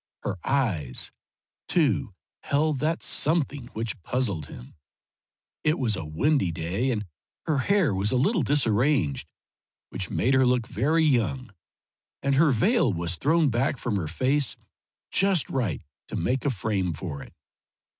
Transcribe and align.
Her 0.23 0.39
eyes, 0.43 1.11
too, 1.67 2.15
held 2.41 2.79
that 2.79 3.03
something 3.03 3.67
which 3.73 4.01
puzzled 4.01 4.47
him. 4.47 4.73
It 5.63 5.77
was 5.77 5.95
a 5.95 6.03
windy 6.03 6.51
day, 6.51 6.89
and 6.89 7.05
her 7.45 7.59
hair 7.59 7.93
was 7.93 8.11
a 8.11 8.15
little 8.15 8.41
disarranged, 8.41 9.31
which 9.91 10.09
made 10.09 10.33
her 10.33 10.47
look 10.47 10.65
very 10.65 11.03
young, 11.03 11.53
and 12.23 12.33
her 12.33 12.49
veil 12.49 12.91
was 12.91 13.15
thrown 13.17 13.51
back 13.51 13.77
from 13.77 13.95
her 13.97 14.07
face 14.07 14.55
just 15.11 15.47
right 15.51 15.83
to 16.07 16.15
make 16.15 16.45
a 16.45 16.49
frame 16.49 16.93
for 16.93 17.21
it. 17.21 17.35